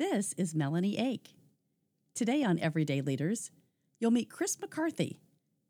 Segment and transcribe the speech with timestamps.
[0.00, 1.34] This is Melanie Ake.
[2.14, 3.50] Today on Everyday Leaders,
[3.98, 5.20] you'll meet Chris McCarthy,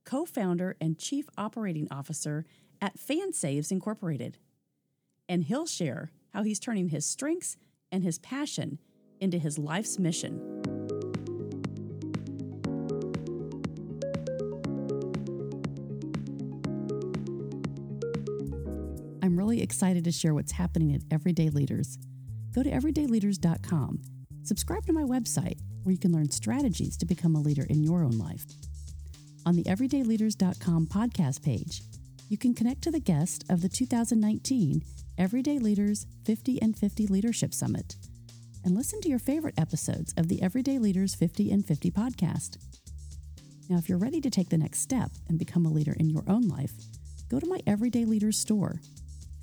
[0.04, 2.44] co founder and chief operating officer
[2.80, 4.38] at FanSaves Incorporated.
[5.28, 7.56] And he'll share how he's turning his strengths
[7.90, 8.78] and his passion
[9.18, 10.38] into his life's mission.
[19.24, 21.98] I'm really excited to share what's happening at Everyday Leaders.
[22.54, 24.02] Go to everydayleaders.com,
[24.42, 28.04] subscribe to my website where you can learn strategies to become a leader in your
[28.04, 28.44] own life.
[29.46, 31.82] On the everydayleaders.com podcast page,
[32.28, 34.82] you can connect to the guest of the 2019
[35.18, 37.96] Everyday Leaders 50 and 50 Leadership Summit
[38.64, 42.58] and listen to your favorite episodes of the Everyday Leaders 50 and 50 podcast.
[43.68, 46.24] Now, if you're ready to take the next step and become a leader in your
[46.26, 46.72] own life,
[47.28, 48.80] go to my Everyday Leaders store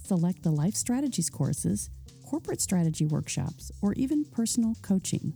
[0.04, 1.90] Select the Life Strategies courses,
[2.28, 5.34] corporate strategy workshops, or even personal coaching.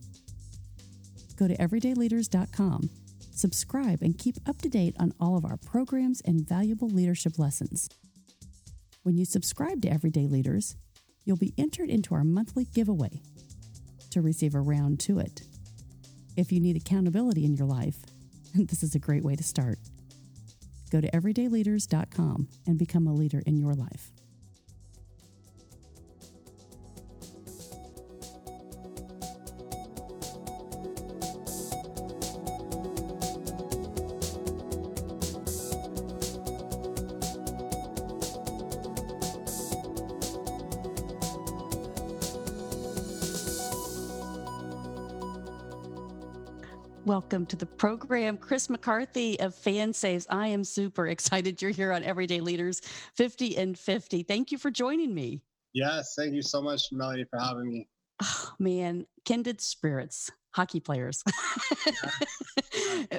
[1.37, 2.89] Go to everydayleaders.com,
[3.31, 7.87] subscribe, and keep up to date on all of our programs and valuable leadership lessons.
[9.03, 10.75] When you subscribe to Everyday Leaders,
[11.23, 13.21] you'll be entered into our monthly giveaway
[14.09, 15.43] to receive a round to it.
[16.35, 17.99] If you need accountability in your life,
[18.53, 19.79] this is a great way to start.
[20.91, 24.11] Go to everydayleaders.com and become a leader in your life.
[47.11, 50.25] Welcome to the program, Chris McCarthy of FanSaves.
[50.29, 52.79] I am super excited you're here on Everyday Leaders
[53.15, 54.23] 50 and 50.
[54.23, 55.41] Thank you for joining me.
[55.73, 57.89] Yes, thank you so much, Melanie, for having me.
[58.23, 61.21] Oh, man, kindred spirits, hockey players.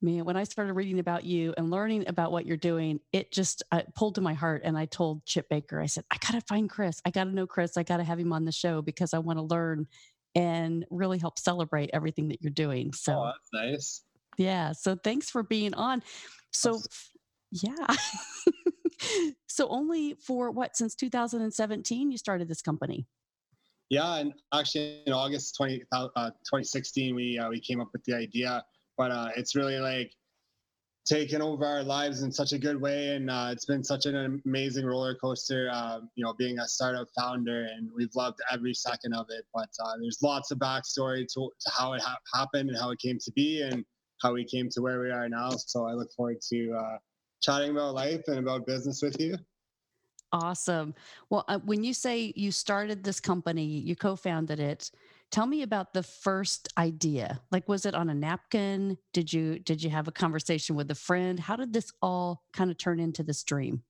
[0.00, 3.64] man, when I started reading about you and learning about what you're doing, it just
[3.72, 4.62] uh, pulled to my heart.
[4.64, 7.02] And I told Chip Baker, I said, I got to find Chris.
[7.04, 7.76] I got to know Chris.
[7.76, 9.88] I got to have him on the show because I want to learn
[10.36, 12.92] and really help celebrate everything that you're doing.
[12.92, 14.02] So oh, that's nice.
[14.36, 14.72] Yeah.
[14.72, 16.02] So thanks for being on.
[16.52, 16.80] So
[17.50, 17.96] yeah.
[19.46, 23.06] so only for what since 2017 you started this company?
[23.88, 28.14] Yeah, and actually in August 20, uh, 2016 we uh, we came up with the
[28.14, 28.62] idea,
[28.98, 30.12] but uh, it's really like
[31.06, 33.14] taken over our lives in such a good way.
[33.14, 37.08] And uh, it's been such an amazing roller coaster uh, you know being a startup
[37.16, 39.44] founder and we've loved every second of it.
[39.54, 42.98] But uh, there's lots of backstory to, to how it ha- happened and how it
[42.98, 43.84] came to be and
[44.20, 45.50] how we came to where we are now.
[45.50, 46.98] So i look forward to uh,
[47.40, 49.36] chatting about life and about business with you.
[50.32, 50.94] Awesome.
[51.30, 54.90] Well uh, when you say you started this company you co-founded it
[55.30, 57.40] Tell me about the first idea.
[57.50, 58.96] Like was it on a napkin?
[59.12, 61.38] Did you did you have a conversation with a friend?
[61.38, 63.82] How did this all kind of turn into this dream?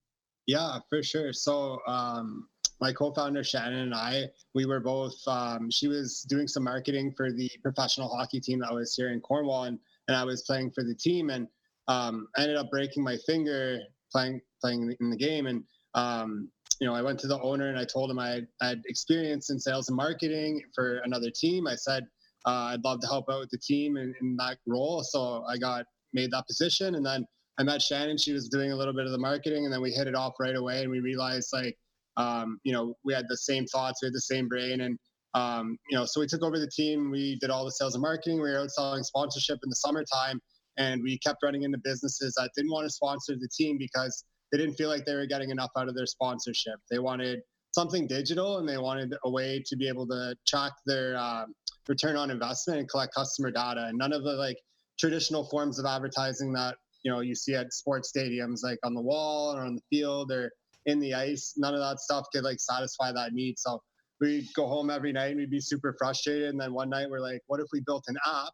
[0.45, 1.33] Yeah, for sure.
[1.33, 2.47] So um
[2.79, 5.15] my co-founder Shannon and I, we were both.
[5.27, 9.19] Um, she was doing some marketing for the professional hockey team that was here in
[9.19, 11.47] Cornwall, and, and I was playing for the team, and
[11.87, 13.79] um, I ended up breaking my finger
[14.11, 17.77] playing playing in the game, and um, you know, I went to the owner and
[17.77, 21.67] I told him I had experience in sales and marketing for another team.
[21.67, 22.03] I said
[22.45, 25.57] uh, I'd love to help out with the team in, in that role, so I
[25.57, 26.95] got made that position.
[26.95, 27.25] And then
[27.59, 28.17] I met Shannon.
[28.17, 30.33] She was doing a little bit of the marketing, and then we hit it off
[30.39, 30.81] right away.
[30.81, 31.75] And we realized like,
[32.15, 34.97] um, you know, we had the same thoughts, we had the same brain, and
[35.33, 37.11] um, you know, so we took over the team.
[37.11, 38.41] We did all the sales and marketing.
[38.41, 40.39] We were out selling sponsorship in the summertime,
[40.77, 44.57] and we kept running into businesses that didn't want to sponsor the team because they
[44.57, 46.79] didn't feel like they were getting enough out of their sponsorship.
[46.89, 47.41] They wanted
[47.71, 51.53] something digital and they wanted a way to be able to track their um,
[51.87, 53.85] return on investment and collect customer data.
[53.87, 54.57] And none of the like
[54.99, 59.01] traditional forms of advertising that you know you see at sports stadiums, like on the
[59.01, 60.51] wall or on the field or
[60.85, 63.59] in the ice, none of that stuff could like satisfy that need.
[63.59, 63.81] So
[64.19, 66.49] we'd go home every night and we'd be super frustrated.
[66.49, 68.53] And then one night we're like, what if we built an app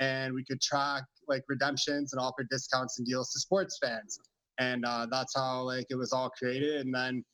[0.00, 4.18] and we could track like redemptions and offer discounts and deals to sports fans?
[4.62, 6.84] And uh, that's how like it was all created.
[6.84, 7.24] And then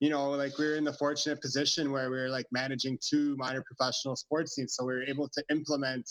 [0.00, 3.36] you know like we were in the fortunate position where we were like managing two
[3.36, 4.74] minor professional sports teams.
[4.76, 6.08] So we were able to implement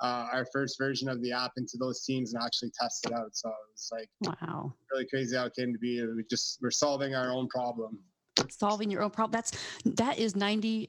[0.00, 3.30] uh, our first version of the app into those teams and actually test it out.
[3.32, 4.72] So it was like wow.
[4.90, 6.04] really crazy how it came to be.
[6.04, 7.98] We just we're solving our own problem.
[8.50, 9.52] Solving your own problem that's
[9.84, 10.88] that is 99%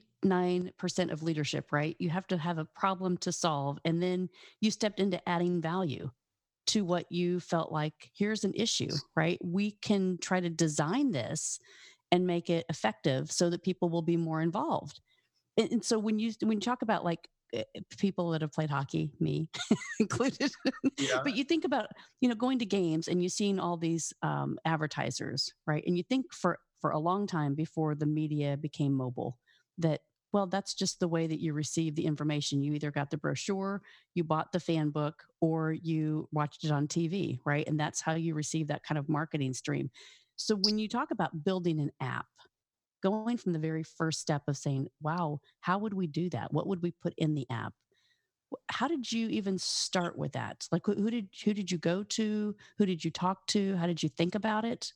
[1.12, 1.96] of leadership right?
[2.00, 4.30] You have to have a problem to solve and then
[4.62, 6.10] you stepped into adding value
[6.68, 9.40] to what you felt like here's an issue, right?
[9.44, 11.60] We can try to design this
[12.12, 15.02] and make it effective so that people will be more involved.
[15.58, 18.52] and, and so when you when you talk about like eh, eh, people that have
[18.52, 19.48] played hockey, me
[20.00, 20.52] included.
[20.98, 21.22] Yeah.
[21.24, 21.88] but you think about,
[22.22, 25.84] you know, going to games and you've seen all these um, advertisers, right?
[25.86, 29.38] And you think for for a long time before the media became mobile
[29.78, 30.02] that
[30.36, 32.62] well that's just the way that you receive the information.
[32.62, 33.82] You either got the brochure
[34.16, 37.66] you bought the fan book or you watched it on tv right?
[37.68, 39.90] And that's how you receive that kind of marketing stream.
[40.36, 42.26] So when you talk about building an app
[43.02, 46.52] going from the very first step of saying wow how would we do that?
[46.52, 47.74] What would we put in the app?
[48.70, 50.68] How did you even start with that?
[50.70, 52.54] Like who did who did you go to?
[52.78, 53.78] Who did you talk to?
[53.78, 54.92] How did you think about it?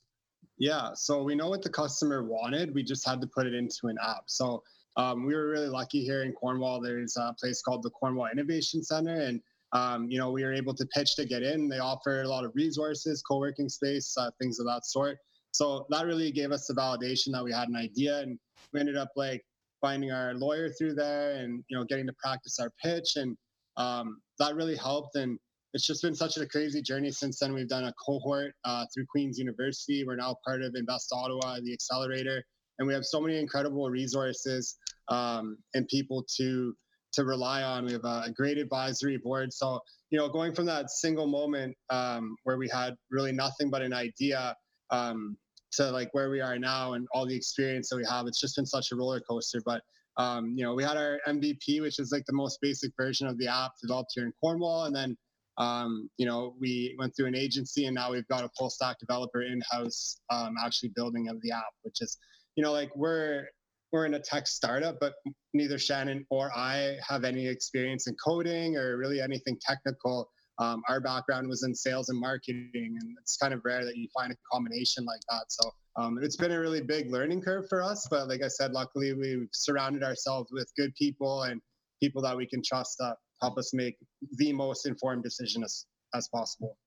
[0.58, 2.76] Yeah, so we know what the customer wanted.
[2.76, 4.24] We just had to put it into an app.
[4.26, 4.62] So
[5.00, 6.82] um, we were really lucky here in Cornwall.
[6.82, 9.42] There's a place called the Cornwall Innovation Center, and
[9.72, 11.70] um, you know we were able to pitch to get in.
[11.70, 15.18] They offer a lot of resources, co-working space, uh, things of that sort.
[15.54, 18.38] So that really gave us the validation that we had an idea, and
[18.74, 19.42] we ended up like
[19.80, 23.38] finding our lawyer through there, and you know getting to practice our pitch, and
[23.78, 25.16] um, that really helped.
[25.16, 25.40] And
[25.74, 27.54] it's just been such a crazy journey since then.
[27.54, 30.04] We've done a cohort uh, through Queen's University.
[30.06, 32.44] We're now part of Invest Ottawa, the accelerator,
[32.80, 34.76] and we have so many incredible resources
[35.10, 36.76] um, and people to
[37.14, 37.86] to rely on.
[37.86, 39.52] We have a, great advisory board.
[39.52, 39.80] So
[40.10, 43.94] you know, going from that single moment um, where we had really nothing but an
[43.94, 44.56] idea
[44.92, 45.38] um,
[45.74, 48.56] to like where we are now and all the experience that we have, it's just
[48.56, 49.62] been such a roller coaster.
[49.66, 49.82] But
[50.18, 53.38] um, you know, we had our MVP, which is like the most basic version of
[53.38, 55.16] the app developed here in Cornwall, and then
[55.60, 58.98] um, you know, we went through an agency and now we've got a full stack
[58.98, 62.18] developer in house um, actually building of the app, which is,
[62.56, 63.46] you know, like we're
[63.92, 65.16] we're in a tech startup, but
[65.54, 70.30] neither Shannon or I have any experience in coding or really anything technical.
[70.60, 74.08] Um, our background was in sales and marketing, and it's kind of rare that you
[74.14, 75.46] find a combination like that.
[75.48, 78.08] So um, it's been a really big learning curve for us.
[78.10, 81.62] But like I said, luckily we've surrounded ourselves with good people and
[82.02, 83.96] people that we can trust that help us make
[84.38, 86.78] the most informed decision as, as possible.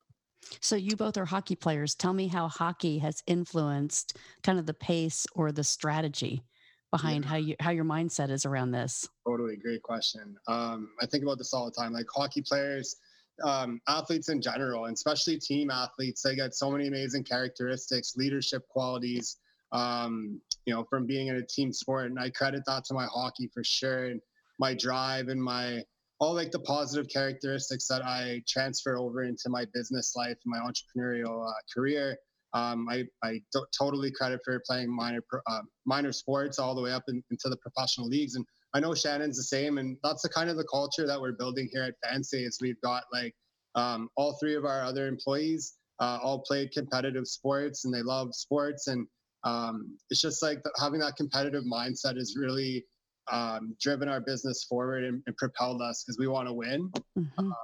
[0.60, 1.94] So you both are hockey players.
[1.94, 6.42] Tell me how hockey has influenced kind of the pace or the strategy
[6.92, 7.30] behind yeah.
[7.30, 9.08] how you how your mindset is around this.
[9.26, 10.36] Totally, great question.
[10.46, 11.92] Um, I think about this all the time.
[11.92, 12.96] Like hockey players,
[13.42, 18.68] um, athletes in general, and especially team athletes, they get so many amazing characteristics, leadership
[18.68, 19.38] qualities.
[19.72, 23.06] Um, you know, from being in a team sport, and I credit that to my
[23.06, 24.20] hockey for sure, and
[24.58, 25.82] my drive and my
[26.20, 31.48] all like the positive characteristics that I transfer over into my business life, my entrepreneurial
[31.48, 32.16] uh, career.
[32.54, 33.40] Um, I, I
[33.76, 37.56] totally credit for playing minor uh, minor sports all the way up in, into the
[37.56, 38.44] professional leagues, and
[38.74, 41.68] I know Shannon's the same, and that's the kind of the culture that we're building
[41.72, 42.44] here at Fancy.
[42.44, 43.34] Is we've got like
[43.74, 48.34] um, all three of our other employees uh, all played competitive sports, and they love
[48.34, 49.06] sports, and
[49.44, 52.84] um, it's just like having that competitive mindset is really
[53.30, 56.90] um, driven our business forward and, and propelled us because we want to win.
[57.18, 57.50] Mm-hmm.
[57.50, 57.54] Uh,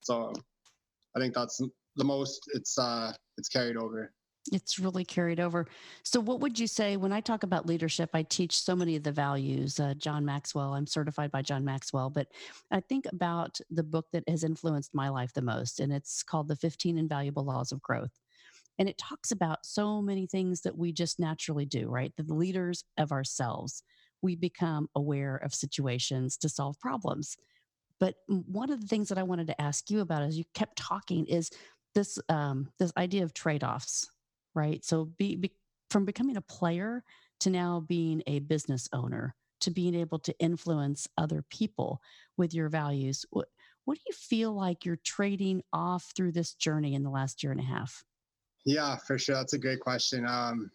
[0.00, 0.32] so
[1.16, 1.60] I think that's
[1.96, 4.12] the most it's uh, it's carried over.
[4.52, 5.66] It's really carried over.
[6.02, 8.10] So, what would you say when I talk about leadership?
[8.12, 9.80] I teach so many of the values.
[9.80, 12.28] Uh, John Maxwell, I'm certified by John Maxwell, but
[12.70, 16.48] I think about the book that has influenced my life the most, and it's called
[16.48, 18.20] The 15 Invaluable Laws of Growth.
[18.78, 22.12] And it talks about so many things that we just naturally do, right?
[22.16, 23.82] The leaders of ourselves
[24.24, 27.36] we become aware of situations to solve problems.
[28.00, 30.76] But one of the things that I wanted to ask you about as you kept
[30.76, 31.50] talking is
[31.94, 34.08] this um, this idea of trade offs,
[34.54, 34.84] right?
[34.84, 35.52] So be, be,
[35.90, 37.02] from becoming a player
[37.40, 39.34] to now being a business owner
[39.64, 42.00] to being able to influence other people
[42.36, 43.24] with your values.
[43.30, 43.48] What,
[43.86, 47.50] what do you feel like you're trading off through this journey in the last year
[47.50, 48.04] and a half?
[48.66, 49.36] Yeah, for sure.
[49.36, 50.26] That's a great question.
[50.26, 50.70] Um,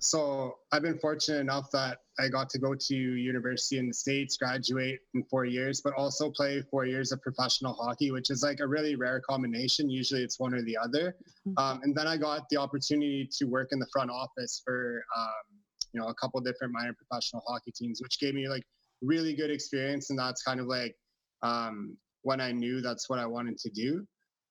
[0.00, 4.38] so I've been fortunate enough that I got to go to university in the States,
[4.38, 8.60] graduate in four years, but also play four years of professional hockey, which is like
[8.60, 9.90] a really rare combination.
[9.90, 11.16] Usually it's one or the other.
[11.46, 11.62] Mm-hmm.
[11.62, 15.58] Um, and then I got the opportunity to work in the front office for, um,
[15.92, 18.64] you know, a couple different minor professional hockey teams, which gave me like
[19.02, 20.08] really good experience.
[20.08, 20.96] And that's kind of like
[21.42, 24.06] um, when I knew that's what I wanted to do.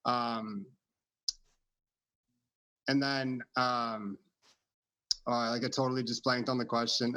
[0.06, 0.66] Um,
[2.88, 3.42] and then,
[5.28, 7.14] Oh, like I totally just blanked on the question.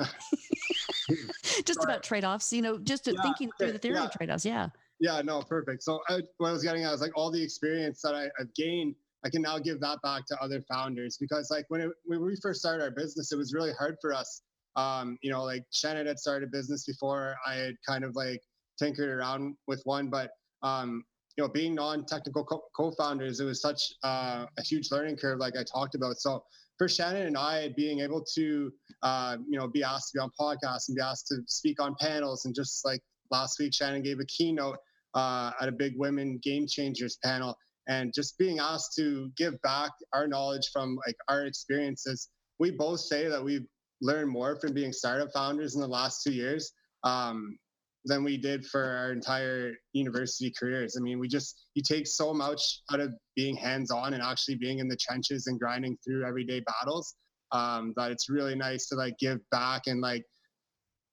[1.64, 4.04] just about trade offs, you know, just yeah, thinking through the theory yeah.
[4.04, 4.44] of trade offs.
[4.44, 4.68] Yeah.
[5.00, 5.82] Yeah, no, perfect.
[5.82, 8.54] So I, what I was getting at is like all the experience that I, have
[8.54, 8.94] gained,
[9.24, 12.36] I can now give that back to other founders because like when, it, when we
[12.40, 14.42] first started our business, it was really hard for us.
[14.76, 18.42] Um, you know, like Shannon had started a business before I had kind of like
[18.78, 20.30] tinkered around with one, but
[20.62, 21.04] um,
[21.36, 25.56] you know, being non-technical co- founders it was such uh, a huge learning curve, like
[25.56, 26.16] I talked about.
[26.18, 26.44] So
[26.78, 30.30] for Shannon and I, being able to, uh, you know, be asked to be on
[30.38, 33.00] podcasts and be asked to speak on panels, and just like
[33.30, 34.78] last week, Shannon gave a keynote
[35.14, 37.56] uh, at a big Women Game Changers panel,
[37.88, 42.28] and just being asked to give back our knowledge from like our experiences.
[42.58, 43.66] We both say that we've
[44.00, 46.72] learned more from being startup founders in the last two years.
[47.04, 47.56] Um,
[48.04, 50.96] than we did for our entire university careers.
[50.98, 54.80] I mean, we just you take so much out of being hands-on and actually being
[54.80, 57.14] in the trenches and grinding through everyday battles
[57.52, 60.24] um, that it's really nice to like give back and like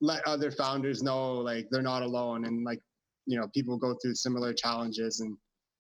[0.02, 2.80] let other founders know like they're not alone and like
[3.26, 5.38] you know people go through similar challenges and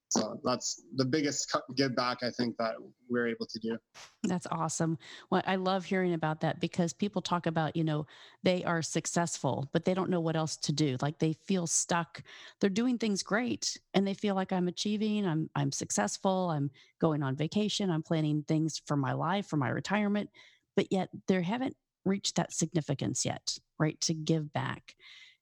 [0.09, 2.73] so that's the biggest give back I think that
[3.09, 3.77] we're able to do.
[4.23, 4.97] That's awesome.
[5.29, 8.07] Well, I love hearing about that because people talk about, you know,
[8.43, 10.97] they are successful, but they don't know what else to do.
[11.01, 12.23] Like they feel stuck.
[12.59, 17.21] They're doing things great and they feel like I'm achieving, I'm I'm successful, I'm going
[17.21, 20.31] on vacation, I'm planning things for my life, for my retirement,
[20.75, 23.99] but yet they haven't reached that significance yet, right?
[24.01, 24.95] To give back.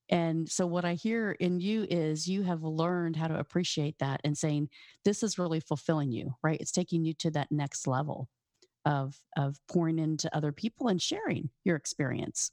[0.10, 4.22] And so, what I hear in you is you have learned how to appreciate that
[4.24, 4.70] and saying,
[5.04, 6.60] this is really fulfilling you, right?
[6.60, 8.30] It's taking you to that next level
[8.86, 12.52] of, of pouring into other people and sharing your experience.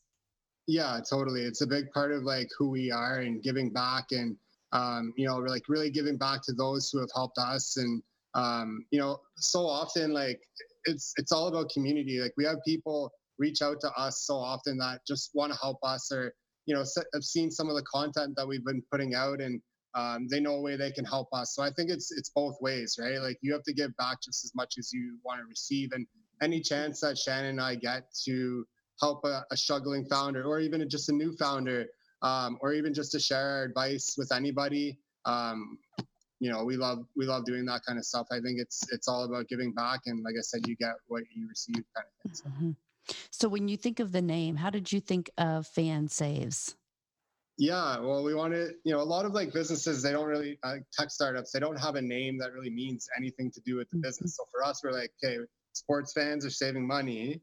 [0.66, 1.42] Yeah, totally.
[1.42, 4.36] It's a big part of like who we are and giving back and,
[4.72, 7.76] um, you know, like really giving back to those who have helped us.
[7.76, 8.02] And,
[8.34, 10.40] um, you know, so often like
[10.86, 12.18] it's, it's all about community.
[12.18, 15.78] Like we have people reach out to us so often that just want to help
[15.84, 16.34] us or,
[16.66, 19.60] you know have seen some of the content that we've been putting out and
[19.94, 21.54] um, they know a way they can help us.
[21.54, 23.18] So i think it's it's both ways right?
[23.20, 25.90] Like you have to give back just as much as you want to receive.
[25.92, 26.06] And
[26.42, 28.66] any chance that shannon and i get to
[29.00, 31.86] help a, a struggling founder or even just a new founder
[32.22, 35.78] um, or even just to share our advice with anybody um,
[36.40, 38.26] you know we love we love doing that kind of stuff.
[38.30, 40.00] I think it's it's all about giving back.
[40.06, 42.34] And like i said you get what you receive kind of thing.
[42.34, 42.44] So.
[42.50, 42.70] mm-hmm.
[43.30, 46.76] So when you think of the name, how did you think of Fan Saves?
[47.56, 50.76] Yeah, well, we wanted, you know, a lot of like businesses, they don't really, uh,
[50.92, 53.96] tech startups, they don't have a name that really means anything to do with the
[53.96, 54.02] mm-hmm.
[54.02, 54.36] business.
[54.36, 55.38] So for us, we're like, okay,
[55.72, 57.40] sports fans are saving money.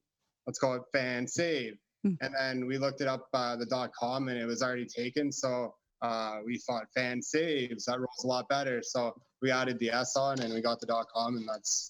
[0.48, 1.77] Let's call it Fan Save.
[2.06, 2.25] Mm-hmm.
[2.25, 5.32] And then we looked it up, uh, the dot com, and it was already taken.
[5.32, 8.82] So uh, we thought Fan Saves, that rolls a lot better.
[8.84, 11.89] So we added the S on and we got the dot com, and that's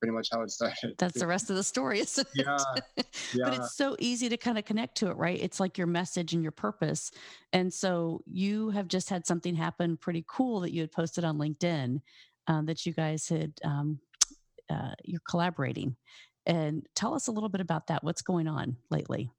[0.00, 0.94] pretty much how it started.
[0.98, 2.46] That's the rest of the story, isn't it?
[2.46, 3.04] Yeah.
[3.34, 3.44] yeah.
[3.44, 5.38] but it's so easy to kind of connect to it, right?
[5.40, 7.10] It's like your message and your purpose.
[7.52, 11.38] And so you have just had something happen pretty cool that you had posted on
[11.38, 12.00] LinkedIn
[12.46, 13.98] um, that you guys had, um,
[14.70, 15.96] uh, you're collaborating.
[16.44, 18.04] And tell us a little bit about that.
[18.04, 19.30] What's going on lately?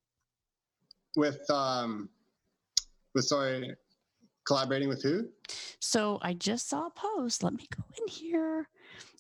[1.16, 2.10] With, um,
[3.16, 3.74] with, sorry,
[4.46, 5.30] collaborating with who?
[5.80, 7.44] So I just saw a post.
[7.44, 8.68] Let me go in here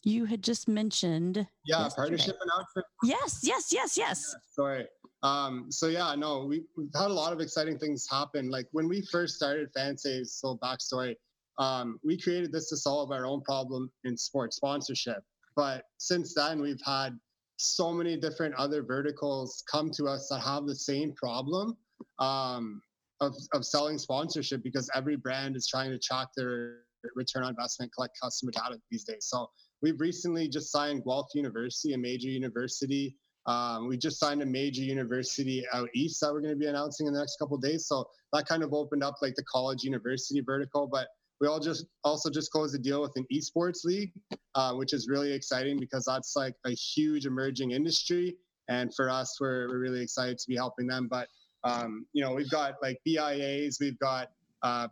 [0.04, 1.48] you had just mentioned.
[1.66, 1.96] Yeah, yesterday.
[1.96, 2.88] partnership announcement.
[3.04, 4.34] Yes, yes, yes, yes.
[4.34, 4.88] Yeah, sorry.
[5.24, 8.50] Um, so yeah, no, we, we've had a lot of exciting things happen.
[8.50, 11.16] Like when we first started FanSaves, so backstory,
[11.58, 15.24] um, we created this to solve our own problem in sports sponsorship.
[15.56, 17.18] But since then, we've had
[17.58, 21.76] so many different other verticals come to us that have the same problem
[22.20, 22.82] um,
[23.20, 26.82] of, of selling sponsorship because every brand is trying to track their
[27.16, 29.26] return on investment, collect customer data these days.
[29.26, 29.50] So
[29.82, 33.16] We've recently just signed Guelph University, a major university.
[33.46, 37.08] Um, we just signed a major university out east that we're going to be announcing
[37.08, 37.88] in the next couple days.
[37.88, 40.88] So that kind of opened up like the college university vertical.
[40.88, 41.08] But
[41.40, 44.12] we all just also just closed a deal with an esports league,
[44.56, 48.36] uh, which is really exciting because that's like a huge emerging industry.
[48.70, 51.08] And for us, we're, we're really excited to be helping them.
[51.10, 51.28] But
[51.64, 54.30] um, you know, we've got like BIAs, we've got
[54.64, 54.88] uh,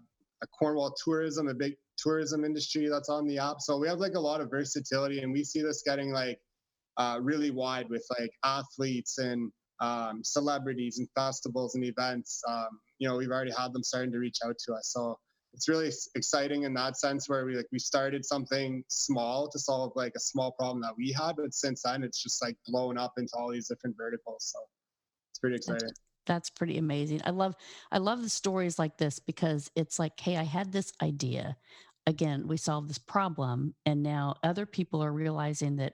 [0.58, 3.58] Cornwall tourism, a big tourism industry that's on the app.
[3.60, 6.40] So we have like a lot of versatility, and we see this getting like
[6.98, 12.42] uh, really wide with like athletes and um, celebrities and festivals and events.
[12.48, 14.92] Um, you know, we've already had them starting to reach out to us.
[14.94, 15.18] So
[15.54, 19.94] it's really exciting in that sense where we like we started something small to solve
[19.96, 23.14] like a small problem that we had, but since then it's just like blown up
[23.18, 24.52] into all these different verticals.
[24.54, 24.60] So
[25.32, 25.92] it's pretty exciting
[26.26, 27.22] that's pretty amazing.
[27.26, 27.56] I love
[27.92, 31.58] I love the stories like this because it's like, hey, I had this idea.
[32.08, 35.94] Again, we solved this problem and now other people are realizing that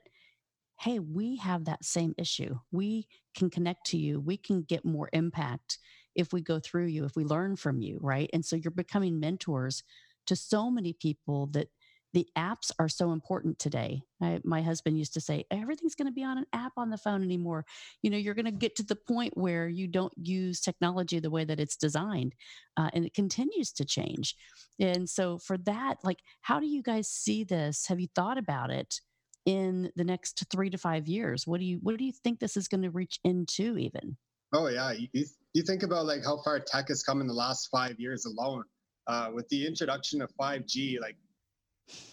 [0.80, 2.58] hey, we have that same issue.
[2.72, 4.20] We can connect to you.
[4.20, 5.78] We can get more impact
[6.16, 8.30] if we go through you, if we learn from you, right?
[8.34, 9.84] And so you're becoming mentors
[10.28, 11.68] to so many people that
[12.14, 14.02] the apps are so important today.
[14.22, 16.98] I, my husband used to say, everything's going to be on an app on the
[16.98, 17.66] phone anymore.
[18.02, 21.30] You know, you're going to get to the point where you don't use technology the
[21.30, 22.36] way that it's designed,
[22.78, 24.36] uh, and it continues to change.
[24.80, 27.88] And so, for that, like, how do you guys see this?
[27.88, 29.00] Have you thought about it?
[29.48, 31.48] in the next three to five years?
[31.48, 34.16] What do you what do you think this is going to reach into even?
[34.54, 37.70] Oh yeah, you, you think about like how far tech has come in the last
[37.72, 38.64] five years alone.
[39.08, 41.16] Uh, with the introduction of 5G, like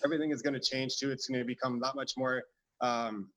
[0.05, 1.11] everything is going to change too.
[1.11, 2.43] It's going to become that much more
[2.81, 3.31] um,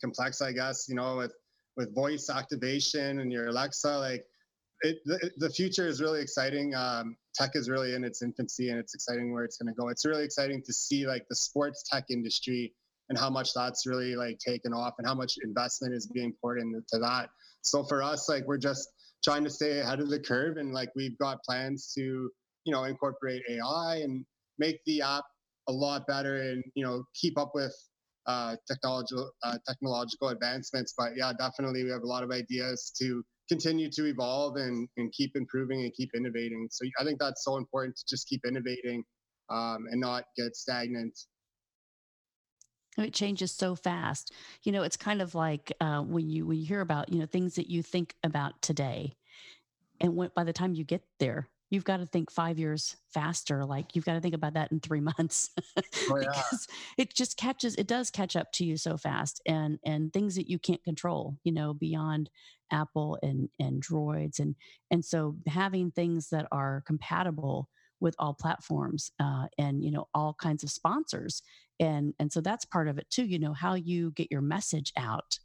[0.00, 0.86] complex, I guess.
[0.88, 1.32] You know, with
[1.76, 4.24] with voice activation and your Alexa, like
[4.82, 6.74] it, the, the future is really exciting.
[6.74, 9.88] Um, tech is really in its infancy, and it's exciting where it's going to go.
[9.88, 12.72] It's really exciting to see like the sports tech industry
[13.08, 16.60] and how much that's really like taken off, and how much investment is being poured
[16.60, 17.28] into that.
[17.62, 18.88] So for us, like we're just
[19.22, 22.30] trying to stay ahead of the curve, and like we've got plans to
[22.64, 24.24] you know incorporate AI and
[24.58, 25.24] make the app
[25.68, 27.74] a lot better, and you know keep up with
[28.26, 30.94] uh, technological uh, technological advancements.
[30.96, 35.12] But yeah, definitely we have a lot of ideas to continue to evolve and, and
[35.12, 36.68] keep improving and keep innovating.
[36.70, 39.02] So I think that's so important to just keep innovating
[39.50, 41.18] um, and not get stagnant.
[42.96, 44.32] It changes so fast.
[44.62, 47.26] You know, it's kind of like uh, when you when you hear about you know
[47.26, 49.16] things that you think about today,
[50.00, 53.64] and when, by the time you get there, you've got to think five years faster.
[53.64, 55.50] Like you've got to think about that in three months
[56.10, 56.26] oh, yeah.
[56.28, 56.66] because
[56.98, 60.50] it just catches, it does catch up to you so fast and, and things that
[60.50, 62.28] you can't control, you know, beyond
[62.72, 64.40] Apple and, and droids.
[64.40, 64.56] And,
[64.90, 67.68] and so having things that are compatible
[68.00, 71.42] with all platforms uh, and, you know, all kinds of sponsors.
[71.78, 74.92] And, and so that's part of it too, you know, how you get your message
[74.96, 75.38] out.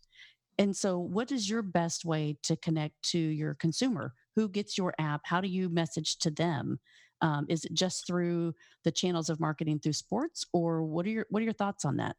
[0.58, 4.14] And so what is your best way to connect to your consumer?
[4.36, 6.80] Who gets your app how do you message to them?
[7.22, 11.26] Um, is it just through the channels of marketing through sports or what are your
[11.30, 12.18] what are your thoughts on that?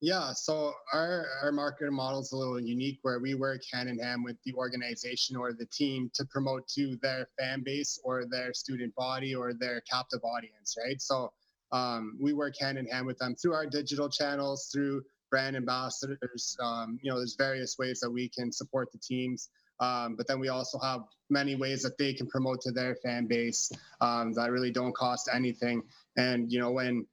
[0.00, 3.98] Yeah so our our marketing model is a little unique where we work hand in
[3.98, 8.54] hand with the organization or the team to promote to their fan base or their
[8.54, 11.00] student body or their captive audience right?
[11.00, 11.32] So
[11.72, 16.56] um, we work hand in hand with them through our digital channels through brand ambassadors
[16.62, 19.50] um, you know there's various ways that we can support the teams
[19.80, 23.26] um, but then we also have many ways that they can promote to their fan
[23.26, 25.82] base um, that really don't cost anything.
[26.16, 27.06] And you know, when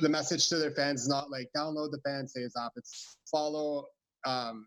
[0.00, 3.86] the message to their fans is not like download the Fansaves app, it's follow
[4.24, 4.66] um,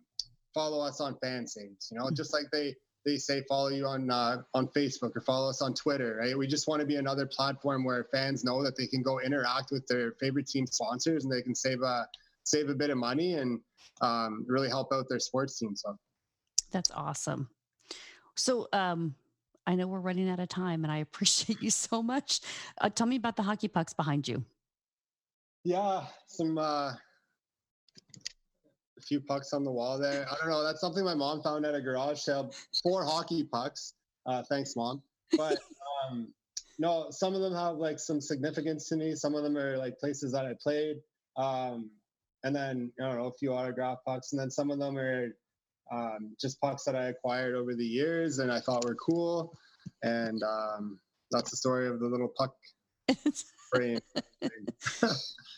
[0.54, 1.92] follow us on Fansaves.
[1.92, 5.50] You know, just like they they say follow you on uh, on Facebook or follow
[5.50, 6.38] us on Twitter, right?
[6.38, 9.72] We just want to be another platform where fans know that they can go interact
[9.72, 12.08] with their favorite team sponsors and they can save a
[12.44, 13.60] save a bit of money and
[14.02, 15.76] um, really help out their sports team.
[15.76, 15.98] So
[16.72, 17.50] that's awesome.
[18.36, 19.16] So, um,
[19.66, 22.42] I know we're running out of time and I appreciate you so much.
[22.80, 24.44] Uh, tell me about the hockey pucks behind you.
[25.64, 26.94] Yeah, some, uh,
[28.98, 30.26] a few pucks on the wall there.
[30.32, 30.64] I don't know.
[30.64, 32.54] That's something my mom found at a garage sale.
[32.82, 33.94] Four hockey pucks.
[34.26, 35.02] Uh, thanks, mom.
[35.36, 35.60] But
[36.10, 36.30] um,
[36.80, 39.16] no, some of them have like some significance to me.
[39.16, 40.98] Some of them are like places that I played.
[41.36, 41.90] Um,
[42.44, 45.36] and then I don't know a few autograph pucks, and then some of them are
[45.92, 49.54] um, just pucks that I acquired over the years and I thought were cool.
[50.04, 51.00] And um,
[51.32, 52.54] that's the story of the little puck
[53.72, 54.00] frame.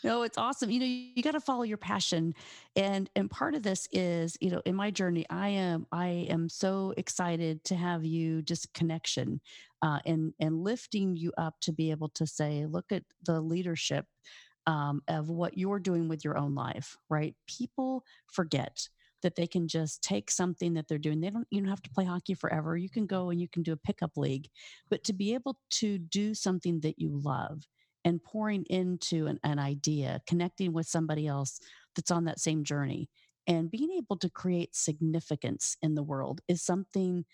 [0.04, 0.70] no, it's awesome.
[0.70, 2.34] You know, you, you got to follow your passion,
[2.76, 6.48] and and part of this is, you know, in my journey, I am I am
[6.48, 9.40] so excited to have you just connection,
[9.82, 14.06] uh, and and lifting you up to be able to say, look at the leadership
[14.66, 16.96] um, of what you're doing with your own life.
[17.08, 17.34] Right?
[17.46, 18.88] People forget
[19.22, 21.20] that they can just take something that they're doing.
[21.20, 22.76] They don't you don't have to play hockey forever.
[22.76, 24.48] You can go and you can do a pickup league,
[24.88, 27.62] but to be able to do something that you love
[28.04, 31.60] and pouring into an, an idea, connecting with somebody else
[31.94, 33.08] that's on that same journey,
[33.46, 37.24] and being able to create significance in the world is something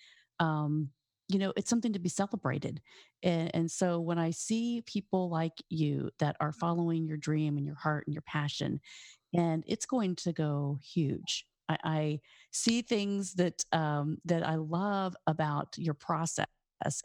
[0.41, 0.91] um,
[1.29, 2.81] you know it's something to be celebrated
[3.23, 7.67] and, and, so when i see people like you that are following your dream and
[7.67, 8.81] your heart and your passion
[9.35, 12.21] and it's going to go huge I, I
[12.53, 16.47] see things that um, that I love about your process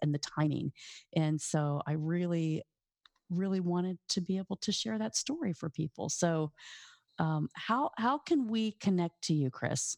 [0.01, 0.71] and the timing,
[1.15, 2.63] and so I really,
[3.29, 6.09] really wanted to be able to share that story for people.
[6.09, 6.51] So,
[7.19, 9.97] um, how how can we connect to you, Chris?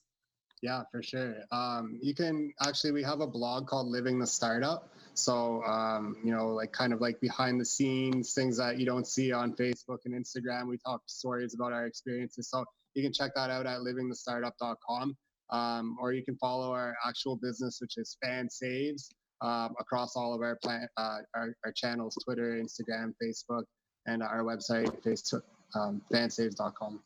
[0.63, 1.35] Yeah, for sure.
[1.51, 4.89] Um, you can actually, we have a blog called Living the Startup.
[5.13, 9.05] So, um, you know, like kind of like behind the scenes, things that you don't
[9.05, 10.67] see on Facebook and Instagram.
[10.67, 12.49] We talk stories about our experiences.
[12.49, 15.15] So, you can check that out at livingthestartup.com.
[15.49, 19.09] Um, or you can follow our actual business, which is Fansaves,
[19.41, 23.63] um, across all of our, plan, uh, our, our channels Twitter, Instagram, Facebook,
[24.07, 25.43] and our website, Facebook,
[25.75, 27.01] um, fansaves.com.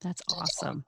[0.00, 0.84] That's awesome.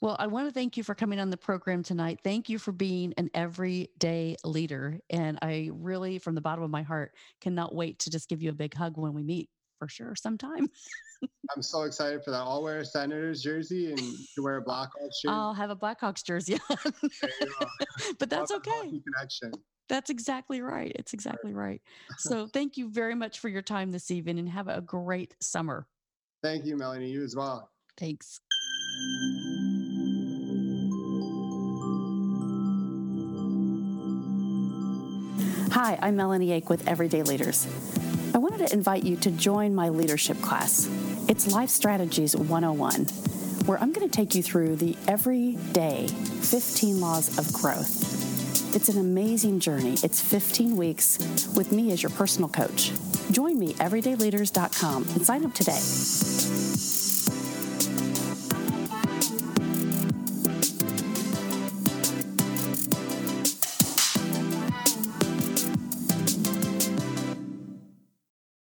[0.00, 2.20] Well, I want to thank you for coming on the program tonight.
[2.22, 5.00] Thank you for being an everyday leader.
[5.08, 8.50] And I really, from the bottom of my heart, cannot wait to just give you
[8.50, 9.48] a big hug when we meet
[9.84, 10.68] for sure sometime.
[11.54, 12.38] I'm so excited for that.
[12.38, 15.28] I'll wear a Senators jersey and you wear a Blackhawks jersey.
[15.28, 16.92] I'll have a Blackhawks jersey on.
[18.18, 19.00] but that's okay.
[19.04, 19.52] Connection.
[19.90, 20.92] That's exactly right.
[20.94, 21.82] It's exactly right.
[22.16, 25.86] So thank you very much for your time this evening and have a great summer.
[26.42, 27.10] Thank you, Melanie.
[27.10, 27.70] You as well.
[27.98, 28.40] Thanks.
[35.72, 37.66] Hi, I'm Melanie Ake with Everyday Leaders.
[38.34, 40.88] I wanted to invite you to join my leadership class.
[41.28, 43.04] It's Life Strategies 101,
[43.66, 48.74] where I'm going to take you through the everyday 15 laws of growth.
[48.74, 49.94] It's an amazing journey.
[50.02, 51.20] It's 15 weeks
[51.54, 52.90] with me as your personal coach.
[53.30, 56.63] Join me, everydayleaders.com, and sign up today.